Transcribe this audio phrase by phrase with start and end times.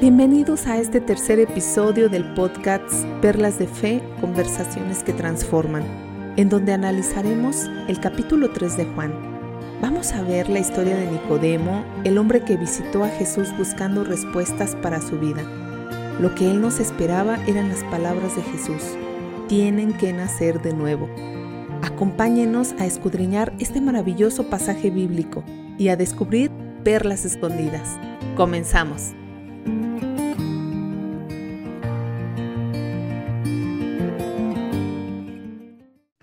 [0.00, 5.82] Bienvenidos a este tercer episodio del podcast Perlas de Fe, Conversaciones que Transforman,
[6.36, 9.12] en donde analizaremos el capítulo 3 de Juan.
[9.82, 14.76] Vamos a ver la historia de Nicodemo, el hombre que visitó a Jesús buscando respuestas
[14.76, 15.42] para su vida.
[16.20, 18.96] Lo que él nos esperaba eran las palabras de Jesús.
[19.48, 21.08] Tienen que nacer de nuevo.
[21.82, 25.42] Acompáñenos a escudriñar este maravilloso pasaje bíblico
[25.76, 26.52] y a descubrir
[26.84, 27.98] perlas escondidas.
[28.36, 29.14] Comenzamos.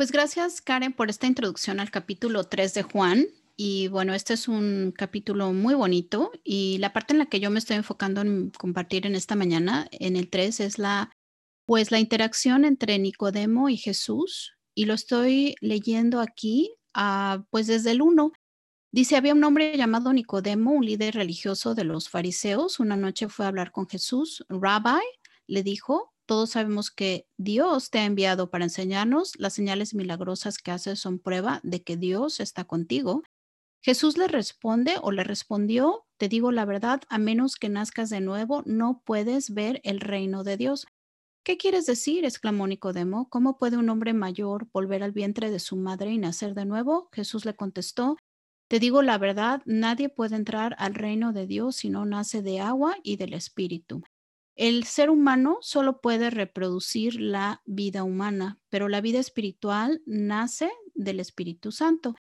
[0.05, 3.25] Pues gracias Karen por esta introducción al capítulo 3 de Juan.
[3.57, 7.49] Y bueno, este es un capítulo muy bonito y la parte en la que yo
[7.49, 11.09] me estoy enfocando en compartir en esta mañana, en el 3, es la,
[11.65, 14.53] pues la interacción entre Nicodemo y Jesús.
[14.75, 18.31] Y lo estoy leyendo aquí, uh, pues desde el 1.
[18.91, 22.79] Dice, había un hombre llamado Nicodemo, un líder religioso de los fariseos.
[22.79, 24.45] Una noche fue a hablar con Jesús.
[24.49, 25.01] Rabbi
[25.47, 29.33] le dijo, todos sabemos que Dios te ha enviado para enseñarnos.
[29.37, 33.23] Las señales milagrosas que haces son prueba de que Dios está contigo.
[33.83, 38.21] Jesús le responde o le respondió, te digo la verdad, a menos que nazcas de
[38.21, 40.87] nuevo, no puedes ver el reino de Dios.
[41.43, 42.25] ¿Qué quieres decir?
[42.25, 43.29] exclamó Nicodemo.
[43.29, 47.09] ¿Cómo puede un hombre mayor volver al vientre de su madre y nacer de nuevo?
[47.11, 48.17] Jesús le contestó,
[48.67, 52.59] te digo la verdad, nadie puede entrar al reino de Dios si no nace de
[52.59, 54.01] agua y del Espíritu.
[54.55, 61.19] El ser humano solo puede reproducir la vida humana, pero la vida espiritual nace del
[61.19, 62.15] Espíritu Santo.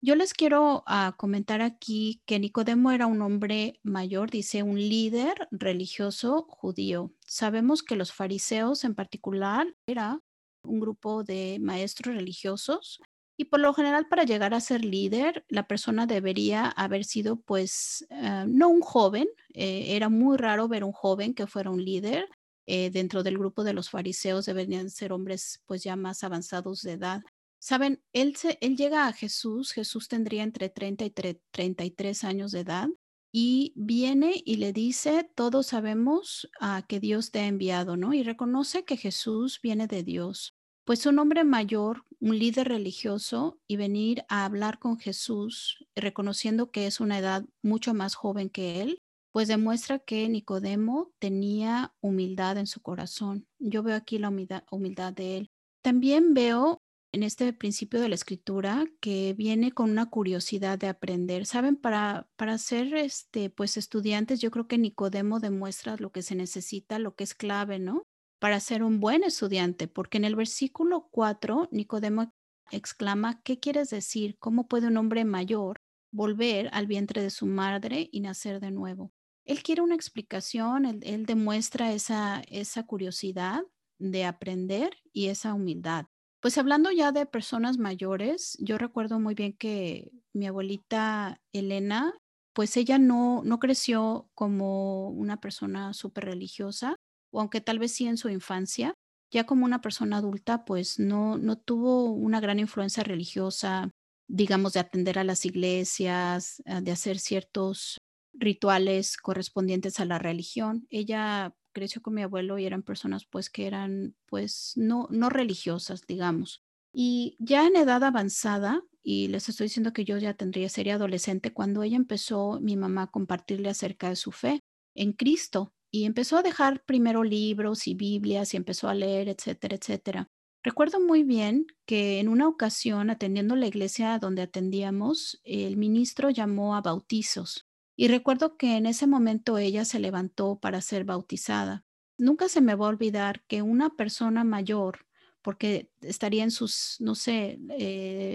[0.00, 5.48] Yo les quiero uh, comentar aquí que Nicodemo era un hombre mayor, dice un líder
[5.50, 7.12] religioso judío.
[7.26, 10.20] Sabemos que los fariseos en particular era
[10.62, 13.00] un grupo de maestros religiosos
[13.40, 18.04] y por lo general, para llegar a ser líder, la persona debería haber sido, pues,
[18.10, 19.28] uh, no un joven.
[19.54, 22.28] Eh, era muy raro ver un joven que fuera un líder.
[22.66, 26.94] Eh, dentro del grupo de los fariseos deberían ser hombres, pues, ya más avanzados de
[26.94, 27.22] edad.
[27.60, 29.70] Saben, él, se, él llega a Jesús.
[29.70, 31.10] Jesús tendría entre 30 y
[31.52, 32.88] 33 años de edad.
[33.32, 38.14] Y viene y le dice, todos sabemos uh, que Dios te ha enviado, ¿no?
[38.14, 40.57] Y reconoce que Jesús viene de Dios.
[40.88, 46.86] Pues un hombre mayor, un líder religioso, y venir a hablar con Jesús, reconociendo que
[46.86, 52.66] es una edad mucho más joven que él, pues demuestra que Nicodemo tenía humildad en
[52.66, 53.46] su corazón.
[53.58, 55.50] Yo veo aquí la humildad, de él.
[55.84, 56.80] También veo
[57.12, 61.44] en este principio de la escritura que viene con una curiosidad de aprender.
[61.44, 66.34] Saben, para, para ser este, pues estudiantes, yo creo que Nicodemo demuestra lo que se
[66.34, 68.04] necesita, lo que es clave, ¿no?
[68.38, 72.32] Para ser un buen estudiante, porque en el versículo 4, Nicodemo
[72.70, 74.36] exclama, ¿qué quieres decir?
[74.38, 79.12] ¿Cómo puede un hombre mayor volver al vientre de su madre y nacer de nuevo?
[79.44, 82.42] Él quiere una explicación, él, demuestra esa,
[82.86, 83.62] curiosidad
[83.98, 86.04] de aprender y esa humildad.
[86.40, 92.14] Pues hablando ya de personas mayores, yo recuerdo muy bien que mi abuelita Elena,
[92.52, 96.96] pues ella no, no creció como una persona súper religiosa,
[97.30, 98.94] o aunque tal vez sí en su infancia,
[99.30, 103.90] ya como una persona adulta, pues no, no tuvo una gran influencia religiosa,
[104.28, 107.98] digamos, de atender a las iglesias, ah, de hacer ciertos
[108.32, 110.86] rituales correspondientes a la religión.
[110.90, 116.02] Ella creció con mi abuelo y eran personas pues que eran pues no, no religiosas,
[116.06, 116.62] digamos.
[116.92, 121.52] Y ya en edad avanzada, y les estoy diciendo que yo ya tendría, sería adolescente,
[121.52, 124.60] cuando ella empezó mi mamá a compartirle acerca de su fe
[124.94, 129.76] en Cristo y empezó a dejar primero libros y Biblias y empezó a leer, etcétera,
[129.76, 130.30] etcétera.
[130.62, 136.74] Recuerdo muy bien que en una ocasión, atendiendo la iglesia donde atendíamos, el ministro llamó
[136.74, 137.66] a bautizos.
[137.96, 141.84] Y recuerdo que en ese momento ella se levantó para ser bautizada.
[142.16, 145.06] Nunca se me va a olvidar que una persona mayor,
[145.42, 147.58] porque estaría en sus, no sé,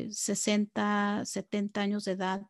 [0.09, 2.41] 60, eh, 70 años de edad,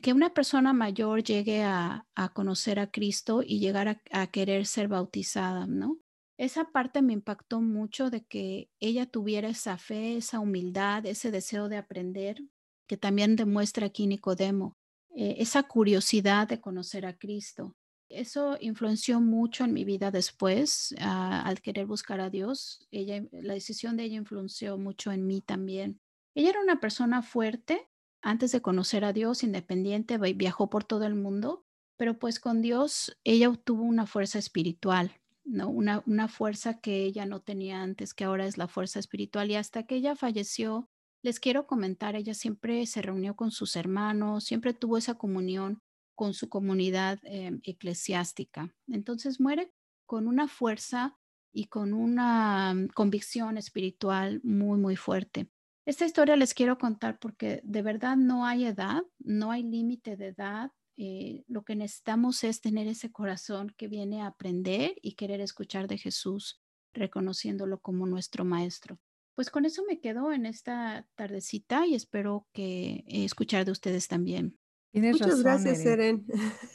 [0.00, 5.66] que una persona mayor llegue a, conocer a Cristo y llegar a, querer ser bautizada,
[5.66, 5.98] ¿no?
[6.38, 11.68] Esa parte me impactó mucho de que ella tuviera esa fe, esa humildad, ese deseo
[11.68, 12.42] de aprender,
[12.86, 14.76] que también demuestra aquí Nicodemo,
[15.14, 17.76] eh, esa curiosidad de conocer a Cristo.
[18.08, 22.88] Eso influenció mucho en mi vida después, ah, al querer buscar a Dios.
[22.90, 26.00] Ella, la decisión de ella influenció mucho en mí también.
[26.34, 27.88] Ella era una persona fuerte,
[28.22, 31.64] antes de conocer a Dios, independiente, viajó por todo el mundo,
[31.96, 35.12] pero pues con Dios ella obtuvo una fuerza espiritual,
[35.44, 35.68] ¿no?
[35.68, 39.50] Una, una fuerza que ella no tenía antes, que ahora es la fuerza espiritual.
[39.50, 40.88] Y hasta que ella falleció,
[41.22, 45.82] les quiero comentar, ella siempre se reunió con sus hermanos, siempre tuvo esa comunión
[46.14, 48.74] con su comunidad eh, eclesiástica.
[48.88, 49.72] Entonces muere
[50.06, 51.18] con una fuerza
[51.52, 55.50] y con una mm, convicción espiritual muy, muy fuerte.
[55.90, 60.28] Esta historia les quiero contar porque de verdad no hay edad, no hay límite de
[60.28, 60.70] edad.
[60.96, 65.88] Eh, lo que necesitamos es tener ese corazón que viene a aprender y querer escuchar
[65.88, 66.62] de Jesús,
[66.94, 69.00] reconociéndolo como nuestro maestro.
[69.34, 74.06] Pues con eso me quedo en esta tardecita y espero que eh, escuchar de ustedes
[74.06, 74.56] también.
[74.92, 76.24] Muchas gracias, Eren.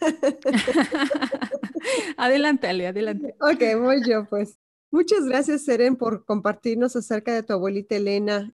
[2.17, 3.33] adelante, Ale, adelante.
[3.39, 4.59] Ok, voy yo pues.
[4.91, 8.53] Muchas gracias, Seren, por compartirnos acerca de tu abuelita Elena.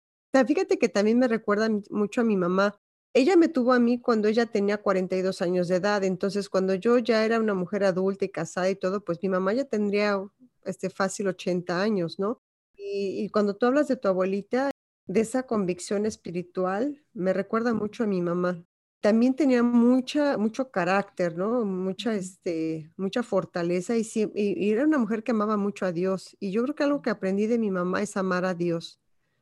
[0.48, 2.80] Fíjate que también me recuerda mucho a mi mamá.
[3.14, 7.00] Ella me tuvo a mí cuando ella tenía 42 años de edad, entonces cuando yo
[7.00, 10.22] ya era una mujer adulta y casada y todo, pues mi mamá ya tendría
[10.64, 12.42] este fácil 80 años, ¿no?
[12.76, 14.72] Y, y cuando tú hablas de tu abuelita,
[15.08, 18.64] de esa convicción espiritual, me recuerda mucho a mi mamá
[19.02, 21.64] también tenía mucha, mucho carácter, ¿no?
[21.64, 24.04] Mucha, este, mucha fortaleza y,
[24.36, 26.36] y, era una mujer que amaba mucho a Dios.
[26.40, 29.00] Y yo creo que algo que aprendí de mi mamá es amar a Dios,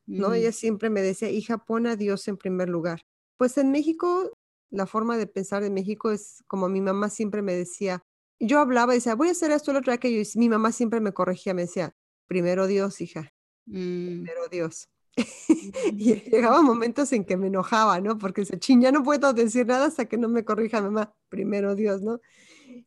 [0.07, 0.33] ¿no?
[0.33, 3.01] Ella siempre me decía, hija, pon a Dios en primer lugar.
[3.37, 4.31] Pues en México,
[4.71, 8.03] la forma de pensar de México es como mi mamá siempre me decía,
[8.39, 10.99] yo hablaba y decía, voy a hacer esto, lo otro, aquello, y mi mamá siempre
[10.99, 11.93] me corregía, me decía,
[12.27, 13.33] primero Dios, hija,
[13.65, 14.23] mm.
[14.23, 14.89] primero Dios.
[15.97, 18.17] y llegaba momentos en que me enojaba, ¿no?
[18.17, 21.75] Porque se ching, ya no puedo decir nada hasta que no me corrija mamá, primero
[21.75, 22.21] Dios, ¿no?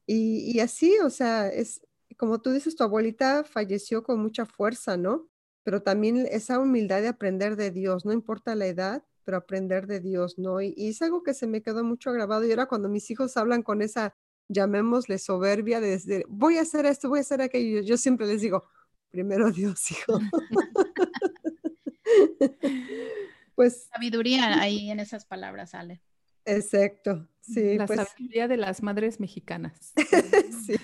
[0.07, 1.83] Y, y, así, o sea, es
[2.17, 5.30] como tú dices, tu abuelita falleció con mucha fuerza, ¿no?
[5.71, 10.01] Pero también esa humildad de aprender de Dios, no importa la edad, pero aprender de
[10.01, 10.61] Dios, ¿no?
[10.61, 13.37] Y, y es algo que se me quedó mucho grabado y ahora cuando mis hijos
[13.37, 14.17] hablan con esa,
[14.49, 18.41] llamémosle soberbia, de decir, voy a hacer esto, voy a hacer aquello, yo siempre les
[18.41, 18.65] digo,
[19.11, 20.19] primero Dios, hijo.
[23.55, 23.87] pues.
[23.95, 26.03] Sabiduría ahí en esas palabras, Ale.
[26.45, 27.79] Exacto, sí.
[27.79, 29.93] La pues sabiduría de las madres mexicanas.
[30.67, 30.75] sí.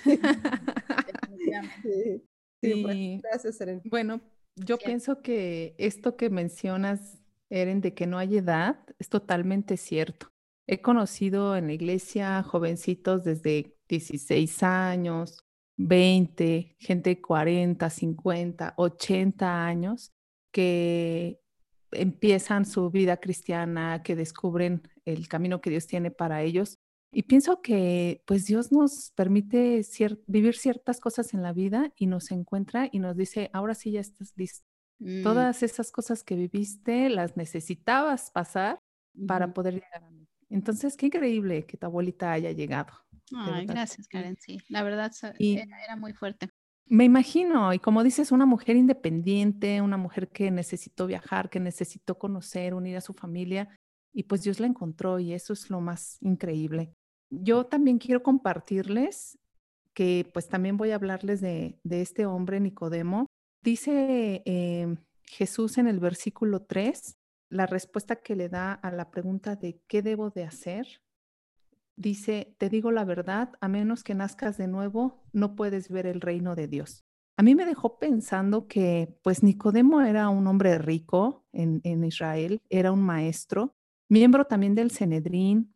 [2.63, 3.21] sí.
[3.21, 3.83] gracias, Eren.
[3.87, 4.21] Bueno,
[4.57, 7.19] yo pienso que esto que mencionas,
[7.51, 10.29] Eren, de que no hay edad, es totalmente cierto.
[10.67, 15.45] He conocido en la iglesia jovencitos desde 16 años,
[15.77, 20.13] 20, gente de 40, 50, 80 años,
[20.51, 21.39] que
[21.93, 26.79] empiezan su vida cristiana, que descubren el camino que Dios tiene para ellos.
[27.13, 29.81] Y pienso que pues Dios nos permite
[30.27, 34.01] vivir ciertas cosas en la vida y nos encuentra y nos dice, ahora sí ya
[34.01, 34.67] estás listo.
[34.99, 35.23] Mm.
[35.23, 38.81] Todas esas cosas que viviste las necesitabas pasar
[39.27, 40.27] para poder llegar a mí.
[40.49, 42.93] Entonces, qué increíble que tu abuelita haya llegado.
[43.35, 44.37] Ay, gracias, Karen.
[44.39, 46.51] Sí, la verdad era muy fuerte.
[46.89, 52.17] Me imagino, y como dices, una mujer independiente, una mujer que necesitó viajar, que necesitó
[52.17, 53.69] conocer, unir a su familia,
[54.17, 56.95] y pues Dios la encontró y eso es lo más increíble.
[57.29, 59.39] Yo también quiero compartirles
[59.93, 63.27] que pues también voy a hablarles de, este hombre Nicodemo.
[63.63, 67.19] Dice eh, Jesús en el versículo 3,
[67.51, 70.87] la respuesta que le da a la pregunta de qué debo de hacer
[71.97, 76.21] dice, te digo la verdad, a menos que nazcas de nuevo, no puedes ver el
[76.21, 77.05] reino de Dios.
[77.39, 82.63] A mí me dejó pensando que pues Nicodemo era un hombre rico en, en Israel,
[82.71, 83.76] era un maestro,
[84.09, 85.75] miembro también del Cenedrín,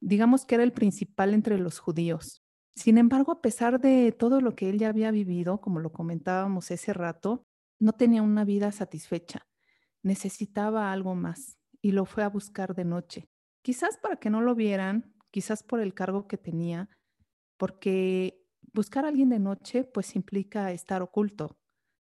[0.00, 2.42] digamos que era el principal entre los judíos.
[2.74, 6.70] Sin embargo, a pesar de todo lo que él ya había vivido, como lo comentábamos
[6.70, 7.42] ese rato,
[7.78, 9.46] no tenía una vida satisfecha.
[10.02, 13.28] Necesitaba algo más y lo fue a buscar de noche.
[13.62, 16.88] Quizás para que no lo vieran, quizás por el cargo que tenía,
[17.56, 21.58] porque buscar a alguien de noche pues implica estar oculto.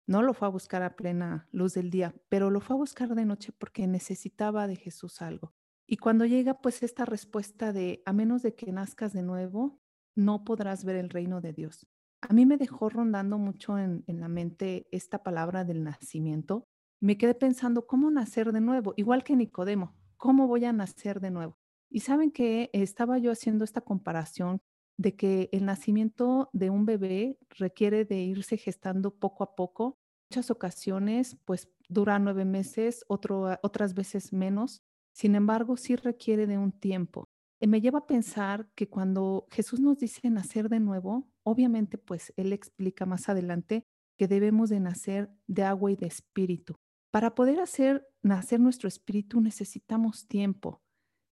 [0.07, 3.15] No lo fue a buscar a plena luz del día, pero lo fue a buscar
[3.15, 5.53] de noche porque necesitaba de Jesús algo.
[5.87, 9.81] Y cuando llega pues esta respuesta de, a menos de que nazcas de nuevo,
[10.15, 11.87] no podrás ver el reino de Dios.
[12.21, 16.69] A mí me dejó rondando mucho en, la mente esta palabra del nacimiento.
[17.01, 18.95] Me quedé pensando, ¿cómo nacer de nuevo?
[18.97, 21.59] Igual que Nicodemo, ¿cómo voy a nacer de nuevo?
[21.91, 24.63] Y saben que estaba yo haciendo esta comparación
[24.97, 29.99] de que el nacimiento de un bebé requiere de irse gestando poco a poco.
[30.31, 34.85] Muchas ocasiones, pues dura nueve meses, otras veces menos.
[35.13, 37.25] Sin embargo, sí requiere de un tiempo.
[37.61, 42.33] Y me lleva a pensar que cuando Jesús nos dice nacer de nuevo, obviamente, pues
[42.37, 43.85] Él explica más adelante
[44.17, 46.75] que debemos de nacer de agua y de espíritu.
[47.11, 50.83] Para poder hacer nacer nuestro espíritu necesitamos tiempo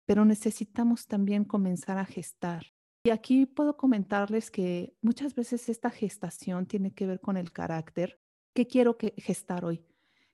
[0.07, 2.65] pero necesitamos también comenzar a gestar.
[3.03, 8.19] Y aquí puedo comentarles que muchas veces esta gestación tiene que ver con el carácter.
[8.55, 9.85] ¿Qué quiero que gestar hoy?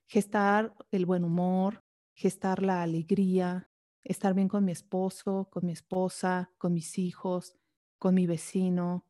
[0.08, 1.83] Gestar el buen humor,
[2.14, 3.70] gestar la alegría,
[4.04, 7.58] estar bien con mi esposo, con mi esposa, con mis hijos,
[7.98, 9.06] con mi vecino,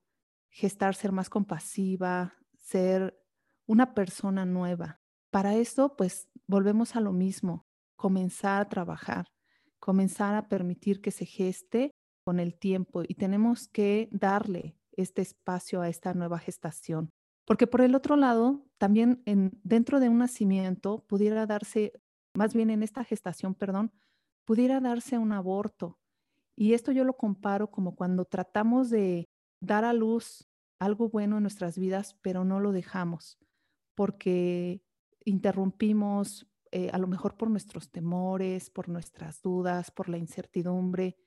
[0.50, 3.20] gestar ser más compasiva, ser
[3.66, 5.02] una persona nueva.
[5.32, 9.26] Para eso, pues volvemos a lo mismo, comenzar a trabajar,
[9.80, 11.92] comenzar a permitir que se geste
[12.24, 17.10] con el tiempo y tenemos que darle este espacio a esta nueva gestación.
[17.46, 21.94] Porque por el otro lado, también en, dentro de un nacimiento pudiera darse,
[22.34, 23.92] más bien en esta gestación, perdón,
[24.46, 26.00] pudiera darse un aborto.
[26.56, 30.50] Y esto yo lo comparo como cuando tratamos de dar a luz
[30.80, 33.38] algo bueno en nuestras vidas, pero no lo dejamos
[33.96, 34.82] porque
[35.26, 41.18] interrumpimos eh, a lo mejor por nuestros temores, por nuestras dudas, por la incertidumbre,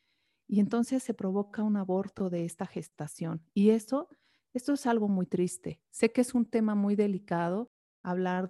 [0.48, 3.42] y entonces se provoca un aborto de esta gestación.
[3.52, 4.08] Y eso,
[4.52, 5.80] esto es algo muy triste.
[5.90, 7.70] Sé que es un tema muy delicado
[8.02, 8.48] hablar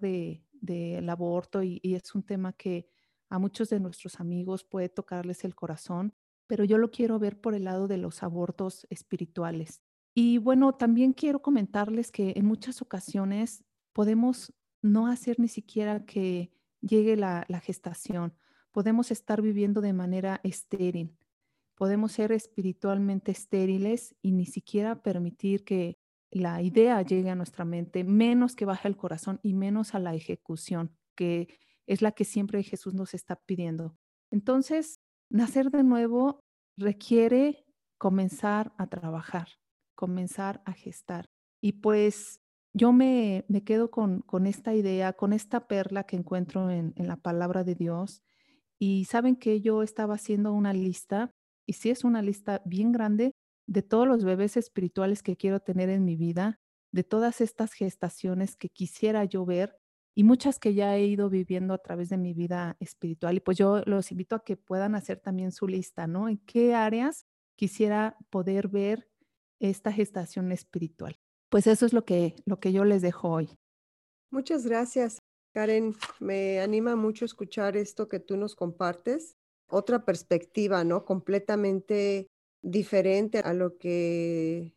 [0.60, 2.88] del de, aborto y es un tema que
[3.28, 6.14] a muchos de nuestros amigos puede tocarles el corazón,
[6.46, 9.82] pero yo lo quiero ver por el lado de los abortos espirituales.
[10.14, 16.52] Y bueno, también quiero comentarles que en muchas ocasiones podemos no hacer ni siquiera que
[16.80, 18.32] llegue la, gestación.
[18.70, 21.16] Podemos estar viviendo de manera estéril.
[21.74, 25.98] Podemos ser espiritualmente estériles y ni siquiera permitir que
[26.30, 30.14] la idea llegue a nuestra mente, menos que baje al corazón y menos a la
[30.14, 31.48] ejecución, que
[31.86, 33.96] es la que siempre Jesús nos está pidiendo.
[34.30, 36.40] Entonces, nacer de nuevo
[36.76, 37.64] requiere
[37.98, 39.48] comenzar a trabajar,
[39.94, 41.26] comenzar a gestar.
[41.60, 42.40] Y pues
[42.74, 47.74] yo me, quedo con, esta idea, con esta perla que encuentro en, la palabra de
[47.74, 48.22] Dios.
[48.78, 51.30] Y saben que yo estaba haciendo una lista,
[51.66, 53.32] y sí es una lista bien grande,
[53.66, 56.60] de todos los bebés espirituales que quiero tener en mi vida,
[56.92, 59.76] de todas estas gestaciones que quisiera yo ver
[60.14, 63.36] y muchas que ya he ido viviendo a través de mi vida espiritual.
[63.36, 66.28] Y pues yo los invito a que puedan hacer también su lista, ¿no?
[66.28, 69.08] En qué áreas quisiera poder ver
[69.58, 71.18] esta gestación espiritual
[71.48, 73.48] pues eso es lo que, lo que yo les dejo hoy.
[74.30, 75.18] Muchas gracias,
[75.54, 75.94] Karen.
[76.20, 79.36] Me anima mucho escuchar esto que tú nos compartes.
[79.68, 81.04] Otra perspectiva, ¿no?
[81.04, 82.26] Completamente
[82.66, 84.74] diferente a lo que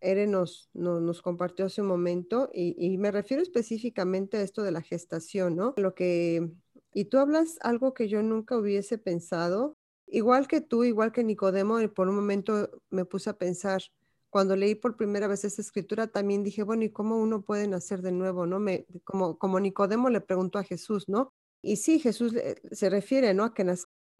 [0.00, 2.48] Eren nos, nos compartió hace un momento.
[2.52, 5.74] Y, y, me refiero específicamente a esto de la gestación, ¿no?
[5.76, 6.50] Lo que,
[6.94, 9.76] y tú hablas algo que yo nunca hubiese pensado.
[10.06, 13.82] Igual que tú, igual que Nicodemo, por un momento me puse a pensar,
[14.30, 18.02] cuando leí por primera vez esta escritura, también dije, bueno, ¿y cómo uno puede nacer
[18.02, 18.46] de nuevo?
[18.46, 18.60] ¿no?
[18.60, 21.32] Me, como, como Nicodemo le preguntó a Jesús, ¿no?
[21.60, 22.34] Y sí, Jesús
[22.70, 23.44] se refiere, ¿no?
[23.44, 23.64] A que,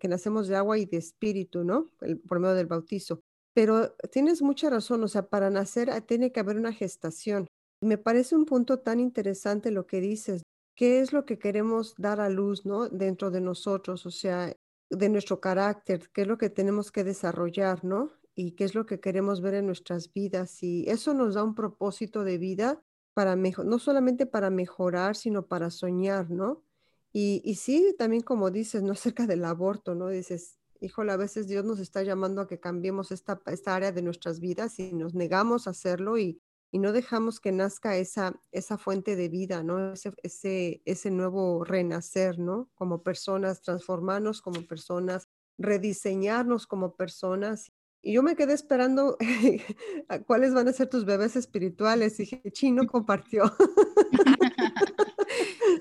[0.02, 1.86] que nacemos de agua y de espíritu, ¿no?
[2.26, 3.20] por medio del bautizo.
[3.54, 7.46] Pero tienes mucha razón, o sea, para nacer ah, tiene que haber una gestación.
[7.80, 10.42] Me parece un punto tan interesante lo que dices.
[10.76, 12.88] ¿Qué es lo que queremos dar a luz, ¿no?
[12.88, 14.52] Dentro de nosotros, o sea,
[14.90, 18.10] de nuestro carácter, qué es lo que tenemos que desarrollar, ¿no?
[18.34, 20.62] y qué es lo que queremos ver en nuestras vidas.
[20.64, 22.82] Y eso nos da un propósito de vida
[23.14, 26.64] para mejor, no solamente para mejorar, sino para soñar, ¿no?
[27.12, 30.08] Y, y sí, también como dices, no acerca del aborto, ¿no?
[30.08, 34.02] Dices, híjole, a veces Dios nos está llamando a que cambiemos esta, esta área de
[34.02, 36.40] nuestras vidas y nos negamos a hacerlo y,
[36.70, 39.92] y no dejamos que nazca esa, esa fuente de vida, ¿no?
[39.92, 42.70] Ese, ese, ese nuevo renacer, ¿no?
[42.74, 45.28] Como personas, transformarnos como personas,
[45.58, 47.72] rediseñarnos como personas
[48.04, 49.16] y yo me quedé esperando
[50.26, 52.18] cuáles van a ser tus bebés espirituales.
[52.18, 53.44] Y dije, Chino compartió.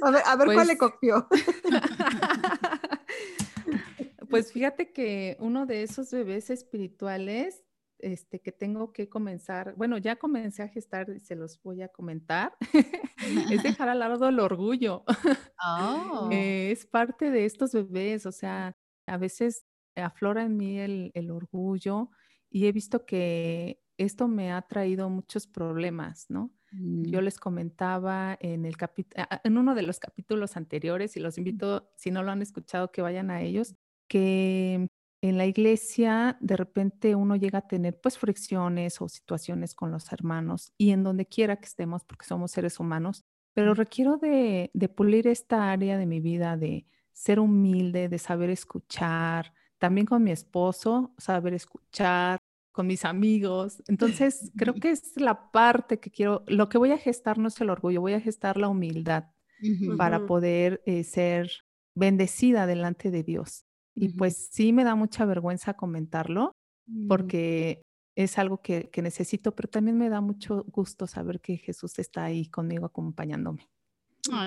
[0.02, 1.28] a ver, a ver cuál le pues copió.
[4.30, 7.64] pues fíjate que uno de esos bebés espirituales
[8.02, 11.88] este, que tengo que comenzar, bueno, ya comencé a gestar y se los voy a
[11.88, 12.56] comentar,
[13.52, 15.04] es dejar al lado el orgullo.
[15.64, 16.30] Oh.
[16.32, 19.66] es parte de estos bebés, o sea, a veces
[19.96, 22.10] aflora en mí el, orgullo
[22.50, 26.52] y he visto que esto me ha traído muchos problemas, ¿no?
[26.72, 27.24] Yo mm.
[27.24, 28.76] les comentaba en, el
[29.44, 33.02] en uno de los capítulos anteriores, y los invito, si no lo han escuchado, que
[33.02, 33.76] vayan a ellos,
[34.08, 34.88] que
[35.22, 40.12] en la iglesia de repente uno llega a tener pues fricciones o situaciones con los
[40.12, 43.24] hermanos y en donde quiera que estemos, porque somos seres humanos,
[43.54, 48.50] pero requiero de, de pulir esta área de mi vida, de ser humilde, de saber
[48.50, 52.40] escuchar, también con mi esposo, saber escuchar,
[52.72, 53.82] con mis amigos.
[53.88, 57.60] Entonces, creo que es la parte que quiero, lo que voy a gestar no es
[57.62, 59.26] el orgullo, voy a gestar la humildad
[59.96, 61.52] para poder eh, ser
[61.96, 63.66] bendecida delante de Dios.
[63.94, 66.54] Y pues sí me da mucha vergüenza comentarlo
[66.88, 67.08] mm.
[67.08, 67.84] porque
[68.16, 72.24] es algo que, que, necesito, pero también me da mucho gusto saber que Jesús está
[72.24, 73.68] ahí conmigo acompañándome.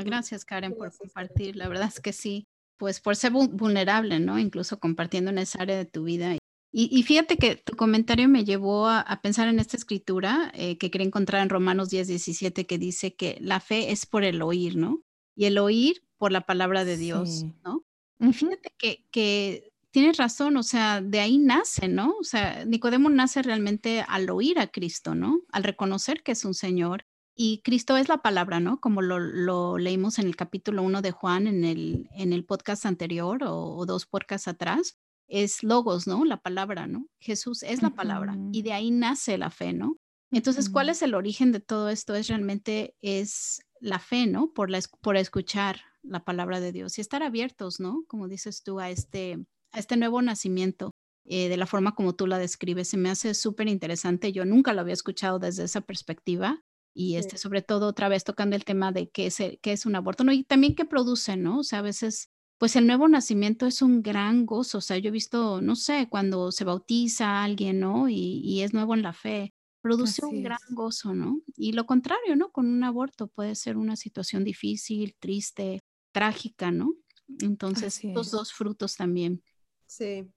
[0.04, 2.44] gracias Karen por compartir, la verdad es que sí,
[2.78, 4.38] pues por ser vulnerable, ¿no?
[4.38, 6.36] Incluso compartiendo en esa área de tu vida.
[6.76, 11.06] Y, fíjate que tu comentario me llevó a, pensar en esta escritura eh, que quería
[11.06, 15.00] encontrar en Romanos 10, 17, que dice que la fe es por el oír, ¿no?
[15.36, 17.84] Y el oír por la palabra de Dios, ¿no?
[18.18, 22.16] Y fíjate que, que tienes razón, o sea, de ahí nace, ¿no?
[22.18, 25.42] O sea, Nicodemo nace realmente al oír a Cristo, ¿no?
[25.52, 27.06] Al reconocer que es un Señor.
[27.36, 28.80] Y Cristo es la palabra, ¿no?
[28.80, 33.44] Como lo, leímos en el capítulo 1 de Juan en el, en el podcast anterior
[33.44, 36.24] o, o dos podcasts atrás es logos, ¿no?
[36.24, 37.06] La palabra, ¿no?
[37.20, 39.96] Jesús es la palabra y de ahí nace la fe, ¿no?
[40.30, 42.14] Entonces, ¿cuál es el origen de todo esto?
[42.14, 44.52] Es realmente es la fe, ¿no?
[44.52, 48.04] Por, la, por escuchar la palabra de Dios y estar abiertos, ¿no?
[48.08, 50.90] Como dices tú, a este, a este nuevo nacimiento.
[51.26, 54.32] Eh, de la forma como tú la describes, se me hace súper interesante.
[54.32, 56.60] Yo nunca lo había escuchado desde esa perspectiva
[56.94, 59.96] y este, sobre todo otra vez tocando el tema de qué es, qué es un
[59.96, 60.32] aborto, ¿no?
[60.32, 61.60] Y también qué produce, ¿no?
[61.60, 62.28] O sea, a veces
[62.58, 64.78] pues el nuevo nacimiento es un gran gozo.
[64.78, 68.08] O sea, yo he visto, no sé, cuando se bautiza a alguien, ¿no?
[68.08, 71.40] Y, es nuevo en la fe, produce un gran gozo, ¿no?
[71.56, 72.52] Y lo contrario, ¿no?
[72.52, 75.80] Con un aborto puede ser una situación difícil, triste,
[76.12, 76.94] trágica, ¿no?
[77.40, 79.42] Entonces, los dos frutos también.
[79.86, 80.30] Sí.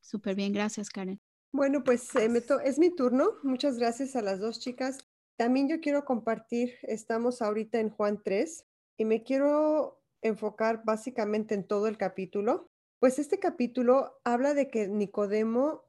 [0.00, 1.20] Súper bien, gracias, Karen.
[1.52, 2.30] Bueno, pues eh,
[2.64, 3.30] es mi turno.
[3.42, 4.98] Muchas gracias a las dos chicas.
[5.36, 8.66] También yo quiero compartir, estamos ahorita en Juan 3
[8.98, 14.88] y me quiero enfocar básicamente en todo el capítulo, pues este capítulo habla de que
[14.88, 15.84] Nicodemo,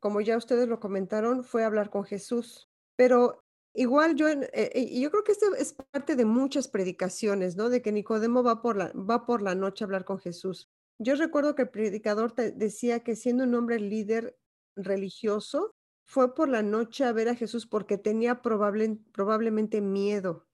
[0.00, 3.42] como ya ustedes lo comentaron, fue a hablar con Jesús, pero
[3.74, 7.68] igual yo, eh, eh, yo creo que esto es parte de muchas predicaciones, ¿no?
[7.68, 10.70] De que Nicodemo va por la, va por la noche a hablar con Jesús.
[10.98, 14.38] Yo recuerdo que el predicador decía que siendo un hombre líder
[14.76, 15.74] religioso,
[16.06, 20.46] fue por la noche a ver a Jesús porque tenía probable, probablemente miedo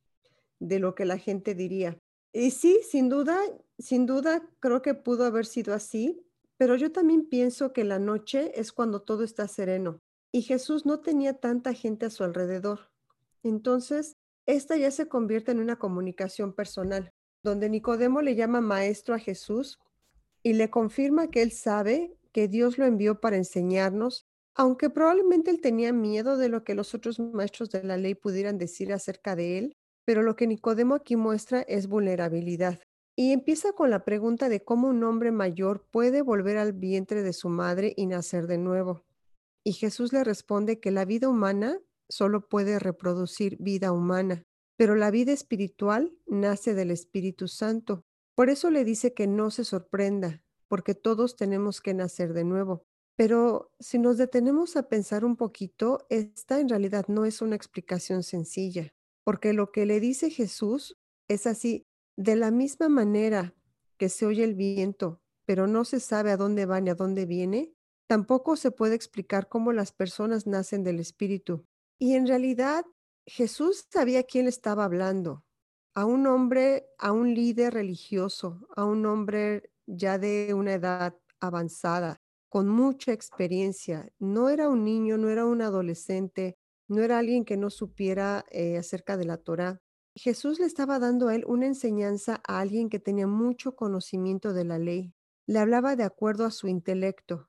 [0.59, 1.99] de lo que la gente diría.
[2.33, 3.39] Y sí, sin duda,
[3.79, 6.25] sin duda creo que pudo haber sido así,
[6.57, 10.01] pero yo también pienso que la noche es cuando todo está sereno
[10.33, 12.91] y Jesús no tenía tanta gente a su alrededor.
[13.43, 17.13] Entonces, esta ya se convierte en una comunicación personal,
[17.45, 19.79] donde Nicodemo le llama maestro a Jesús
[20.43, 25.61] y le confirma que él sabe que Dios lo envió para enseñarnos, aunque probablemente él
[25.61, 29.59] tenía miedo de lo que los otros maestros de la ley pudieran decir acerca de
[29.59, 32.81] él, pero lo que Nicodemo aquí muestra es vulnerabilidad.
[33.15, 37.33] Y empieza con la pregunta de cómo un hombre mayor puede volver al vientre de
[37.33, 39.05] su madre y nacer de nuevo.
[39.65, 44.45] Y Jesús le responde que la vida humana solo puede reproducir vida humana,
[44.77, 48.03] pero la vida espiritual nace del Espíritu Santo.
[48.35, 52.83] Por eso le dice que no se sorprenda, porque todos tenemos que nacer de nuevo.
[53.15, 58.23] Pero si nos detenemos a pensar un poquito, esta en realidad no es una explicación
[58.23, 60.97] sencilla porque lo que le dice Jesús
[61.29, 63.55] es así, de la misma manera
[63.97, 67.27] que se oye el viento, pero no se sabe a dónde va ni a dónde
[67.27, 67.73] viene,
[68.07, 71.65] tampoco se puede explicar cómo las personas nacen del Espíritu.
[71.99, 72.85] Y en realidad
[73.27, 75.45] Jesús sabía quién estaba hablando,
[75.95, 82.21] a un hombre, a un líder religioso, a un hombre ya de una edad avanzada,
[82.49, 84.13] con mucha experiencia.
[84.19, 86.57] No era un niño, no era un adolescente,
[86.89, 89.81] no era alguien que no supiera eh, acerca de la Torah.
[90.15, 94.65] Jesús le estaba dando a él una enseñanza a alguien que tenía mucho conocimiento de
[94.65, 95.15] la ley.
[95.47, 97.49] Le hablaba de acuerdo a su intelecto,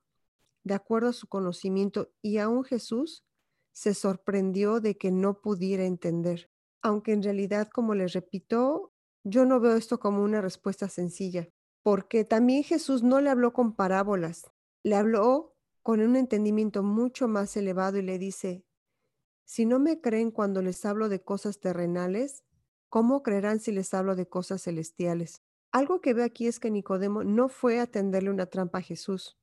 [0.64, 3.26] de acuerdo a su conocimiento, y aún Jesús
[3.74, 6.50] se sorprendió de que no pudiera entender.
[6.82, 8.94] Aunque en realidad, como les repito,
[9.24, 11.50] yo no veo esto como una respuesta sencilla,
[11.82, 14.52] porque también Jesús no le habló con parábolas,
[14.84, 18.64] le habló con un entendimiento mucho más elevado y le dice,
[19.46, 22.44] si no me creen cuando les hablo de cosas terrenales,
[22.90, 25.42] ¿cómo creerán si les hablo de cosas celestiales?
[25.72, 29.38] Algo que veo aquí es que Nicodemo no fue a tenderle una trampa a Jesús,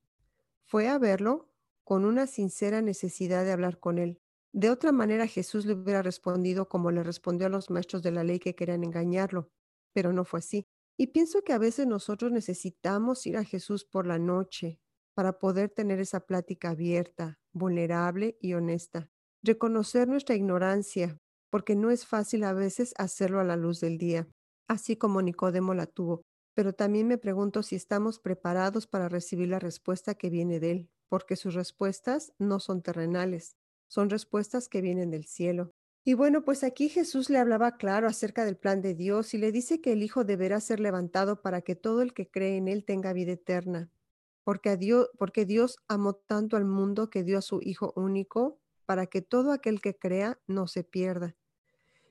[0.63, 1.49] fue a verlo
[1.83, 4.21] con una sincera necesidad de hablar con él.
[4.53, 8.23] De otra manera Jesús le hubiera respondido como le respondió a los maestros de la
[8.23, 9.51] ley que querían engañarlo,
[9.93, 10.67] pero no fue así.
[10.97, 14.79] Y pienso que a veces nosotros necesitamos ir a Jesús por la noche
[15.13, 19.10] para poder tener esa plática abierta, vulnerable y honesta
[19.43, 21.17] reconocer nuestra ignorancia,
[21.49, 24.27] porque no es fácil a veces hacerlo a la luz del día,
[24.67, 26.21] así como Nicodemo la tuvo.
[26.55, 30.89] Pero también me pregunto si estamos preparados para recibir la respuesta que viene de Él,
[31.09, 33.55] porque sus respuestas no son terrenales,
[33.89, 35.71] son respuestas que vienen del cielo.
[36.03, 39.51] Y bueno, pues aquí Jesús le hablaba claro acerca del plan de Dios y le
[39.51, 42.85] dice que el Hijo deberá ser levantado para que todo el que cree en Él
[42.85, 43.91] tenga vida eterna.
[44.43, 45.09] Porque, Dios,
[45.45, 48.60] Dios amó tanto al mundo que dio a su Hijo único
[48.91, 51.37] para que todo aquel que crea no se pierda,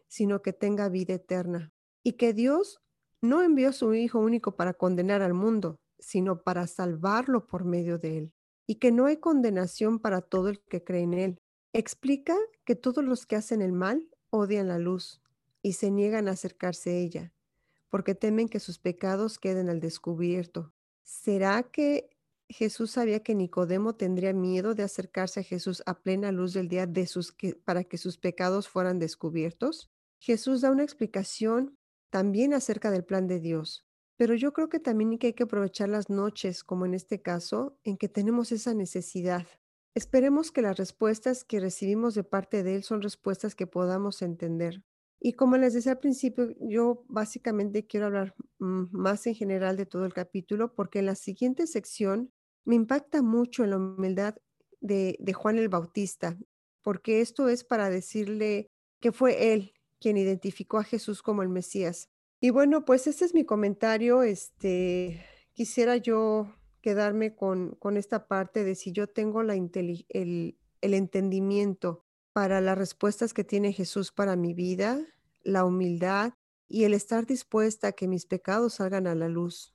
[0.09, 1.75] sino que tenga vida eterna.
[2.03, 2.81] Y que Dios
[3.21, 7.99] no envió a su Hijo único para condenar al mundo, sino para salvarlo por medio
[7.99, 8.33] de él.
[8.67, 11.43] y que no hay condenación para todo el que cree en Él.
[11.75, 15.21] Explica que todos los que hacen el mal odian la luz
[15.61, 17.35] y se niegan a acercarse a ella,
[17.91, 20.73] porque temen que sus pecados queden al descubierto.
[21.03, 22.10] ¿Será que
[22.51, 26.89] Jesús sabía que Nicodemo tendría miedo de acercarse a Jesús a plena luz del día
[27.65, 29.89] para que sus pecados fueran descubiertos?
[30.21, 31.77] Jesús da una explicación
[32.11, 33.87] también acerca del plan de Dios,
[34.17, 37.97] pero yo creo que también hay que aprovechar las noches, como en este caso, en
[37.97, 39.47] que tenemos esa necesidad.
[39.95, 44.83] Esperemos que las respuestas que recibimos de parte de Él son respuestas que podamos entender.
[45.21, 49.87] Y como les decía al principio, yo básicamente quiero hablar mm, más en general de
[49.87, 52.33] todo el capítulo, porque en la siguiente sección
[52.65, 54.37] me impacta mucho la humildad
[54.81, 56.37] de, Juan el Bautista,
[56.83, 58.71] porque esto es para decirle
[59.01, 62.09] que fue Él quien identificó a Jesús como el Mesías.
[62.41, 64.23] Y bueno, pues ese es mi comentario.
[64.23, 70.95] Este, quisiera yo quedarme con, con esta parte de si yo tengo la el, el
[70.95, 75.05] entendimiento para las respuestas que tiene Jesús para mi vida,
[75.43, 76.33] la humildad
[76.67, 79.75] y el estar dispuesta a que mis pecados salgan a la luz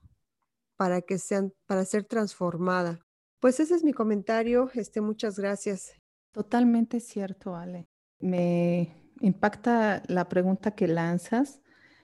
[0.77, 2.99] para que sean para ser transformada.
[3.39, 4.69] Pues ese es mi comentario.
[4.73, 5.93] Este, muchas gracias.
[6.31, 7.87] Totalmente cierto, Ale.
[8.19, 11.61] Me impacta la pregunta que lanzas.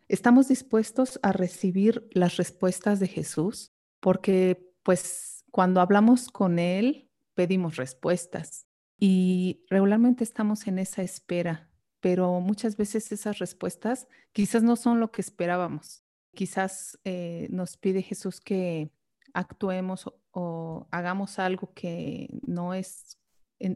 [0.07, 3.71] ¿Estamos dispuestos a recibir las respuestas de Jesús?
[3.99, 12.39] Porque pues cuando hablamos con Él, pedimos respuestas y regularmente estamos en esa espera, pero
[12.39, 16.03] muchas veces esas respuestas quizás no son lo que esperábamos.
[16.33, 18.91] Quizás eh, nos pide Jesús que
[19.33, 23.17] actuemos o, hagamos algo que no es,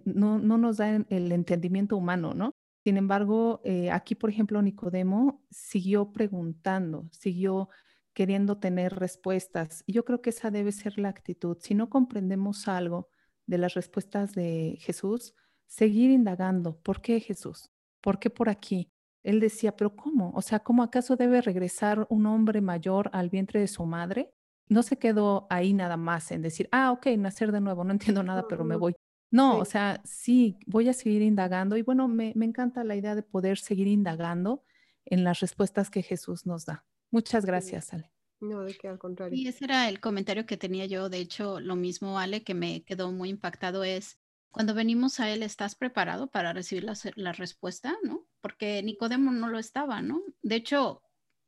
[0.05, 2.53] no, no nos da el entendimiento humano, ¿no?
[2.85, 7.69] Sin embargo, eh, aquí, por ejemplo, Nicodemo siguió preguntando, siguió
[8.13, 9.83] queriendo tener respuestas.
[9.87, 11.57] Yo creo que esa debe ser la actitud.
[11.59, 13.09] Si no comprendemos algo
[13.47, 15.33] de las respuestas de Jesús,
[15.65, 16.77] seguir indagando.
[16.79, 17.71] ¿Por qué Jesús?
[18.01, 18.91] ¿Por qué por aquí?
[19.25, 20.31] Él decía, pero ¿cómo?
[20.35, 24.31] O sea, ¿cómo acaso debe regresar un hombre mayor al vientre de su madre?
[24.69, 28.21] No se quedó ahí nada más en decir, ah, ok, nacer de nuevo, no entiendo
[28.21, 28.95] nada, pero me voy.
[29.31, 33.23] No, o sea, sí, voy a seguir indagando y bueno, me, encanta la idea de
[33.23, 34.63] poder seguir indagando
[35.05, 36.85] en las respuestas que Jesús nos da.
[37.09, 38.11] Muchas gracias, Ale.
[38.39, 39.35] No, de qué al contrario.
[39.35, 41.09] Y ese era el comentario que tenía yo.
[41.09, 44.19] De hecho, lo mismo, Ale, que me quedó muy impactado es,
[44.55, 47.93] cuando venimos a Él, ¿estás preparado para recibir la, la respuesta?
[48.03, 48.25] ¿No?
[48.39, 50.23] Porque Nicodemo no lo estaba, ¿no?
[50.43, 51.01] De hecho,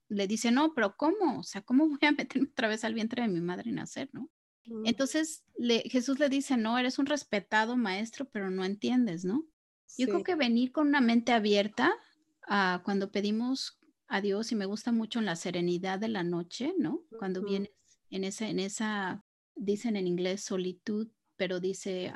[0.09, 1.39] le dice, no, pero ¿cómo?
[1.39, 4.09] O sea, ¿cómo voy a meterme otra vez al vientre de mi madre y nacer,
[4.11, 4.29] ¿no?
[4.83, 5.45] Entonces
[5.85, 9.45] Jesús le dice, no, eres un respetado maestro, pero no entiendes, ¿no?
[9.97, 11.95] Yo creo que venir con una mente abierta
[12.45, 16.73] a cuando pedimos a Dios, y me gusta mucho en la serenidad de la noche,
[16.77, 17.03] ¿no?
[17.17, 17.71] Cuando vienes
[18.09, 19.23] en esa, en esa,
[19.55, 21.07] dicen en inglés solitud,
[21.37, 22.11] pero dice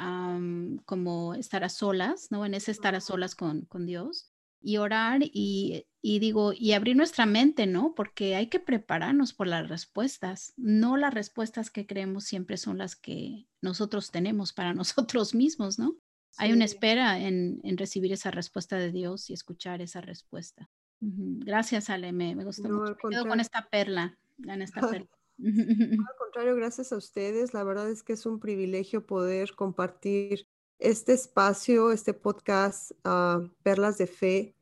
[0.86, 2.46] como estar a solas, ¿no?
[2.46, 4.32] En ese estar a solas con, con Dios
[4.62, 7.96] y orar y, digo, y abrir nuestra mente, ¿no?
[7.96, 10.54] Porque hay que prepararnos por las respuestas.
[10.56, 14.74] No las respuestas que creemos siempre son las que nosotros tenemos para
[15.18, 15.98] nosotros mismos, ¿no?
[16.38, 20.70] Hay una espera en, recibir esa respuesta de Dios y escuchar esa respuesta.
[21.02, 22.96] Gracias, Ale, me, me gustó mucho.
[23.04, 25.10] Me quedo con esta perla, en esta perla.
[25.44, 27.54] Al contrario, gracias a ustedes.
[27.54, 30.48] La verdad es que es un privilegio poder compartir
[30.80, 34.56] este espacio, este podcast, uh, Perlas de Fe,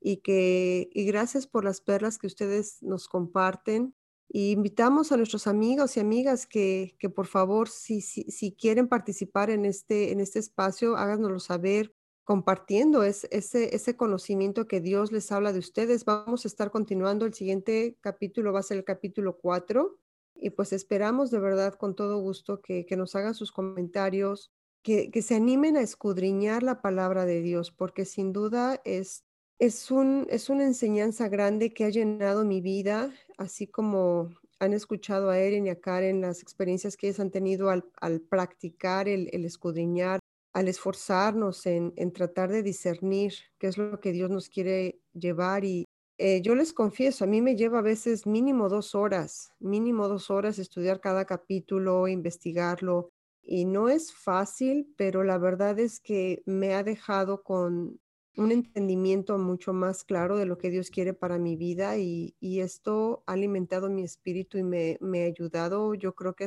[0.00, 3.94] y que y gracias por las perlas que ustedes nos comparten.
[4.28, 8.88] Y invitamos a nuestros amigos y amigas que, que por favor, si, si, si, quieren
[8.88, 15.30] participar en este, en este espacio, háganoslo saber compartiendo ese, ese conocimiento que Dios les
[15.32, 16.06] habla de ustedes.
[16.06, 17.26] Vamos a estar continuando.
[17.26, 19.98] El siguiente capítulo va a ser el capítulo 4.
[20.42, 24.50] Y pues esperamos de verdad con todo gusto que, que nos hagan sus comentarios,
[24.82, 29.24] que, se animen a escudriñar la palabra de Dios, porque sin duda es,
[29.58, 35.30] es, un, es una enseñanza grande que ha llenado mi vida, así como han escuchado
[35.30, 37.84] a Eren y a Karen las experiencias que ellos han tenido al,
[38.28, 40.18] practicar el, escudriñar,
[40.52, 45.64] al esforzarnos en, tratar de discernir qué es lo que Dios nos quiere llevar.
[45.64, 45.84] Y
[46.24, 50.30] eh, yo les confieso, a mí me lleva a veces mínimo dos horas, mínimo dos
[50.30, 53.10] horas estudiar cada capítulo, investigarlo,
[53.42, 57.98] y no es fácil, pero la verdad es que me ha dejado con
[58.36, 63.24] un entendimiento mucho más claro de lo que Dios quiere para mi vida y, esto
[63.26, 66.46] ha alimentado mi espíritu y me, ha ayudado, yo creo que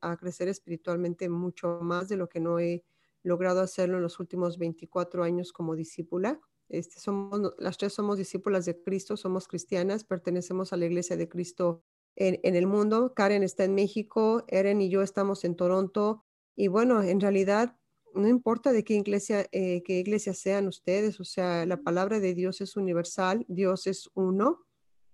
[0.00, 2.84] a, crecer espiritualmente mucho más de lo que no he
[3.24, 6.38] logrado hacerlo en los últimos 24 años como discípula.
[6.68, 11.28] Este, somos, las tres somos discípulas de Cristo, somos cristianas, pertenecemos a la iglesia de
[11.28, 11.82] Cristo
[12.16, 13.14] en, en el mundo.
[13.14, 16.24] Karen está en México, Eren y yo estamos en Toronto
[16.56, 17.78] Y bueno, en realidad
[18.14, 22.34] no importa de qué iglesia, eh, qué iglesia sean ustedes, o sea, la palabra de
[22.34, 24.64] Dios es universal, Dios es uno.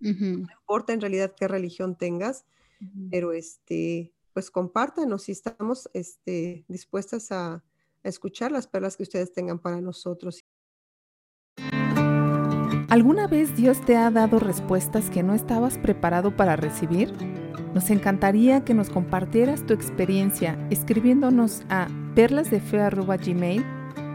[0.01, 2.45] No importa en realidad qué religión tengas,
[3.11, 7.63] pero este, pues compártanos si estamos este, dispuestas a, a
[8.03, 10.45] escuchar las perlas que ustedes tengan para nosotros.
[12.89, 17.13] ¿Alguna vez Dios te ha dado respuestas que no estabas preparado para recibir?
[17.75, 23.65] Nos encantaría que nos compartieras tu experiencia escribiéndonos a perlasdefe.gmail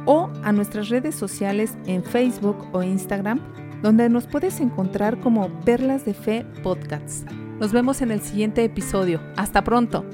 [0.05, 3.41] o a nuestras redes sociales en Facebook o Instagram,
[3.82, 7.25] donde nos puedes encontrar como Perlas de Fe Podcasts.
[7.60, 9.19] Nos vemos en el siguiente episodio.
[9.36, 10.05] Hasta pronto.